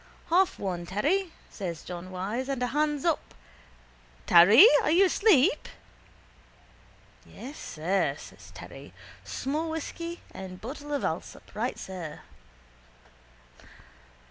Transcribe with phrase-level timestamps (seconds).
[0.31, 3.35] —Half one, Terry, says John Wyse, and a hands up.
[4.25, 4.65] Terry!
[4.81, 5.69] Are you asleep?
[7.23, 8.93] —Yes, sir, says Terry.
[9.23, 11.51] Small whisky and bottle of Allsop.
[11.53, 12.21] Right, sir.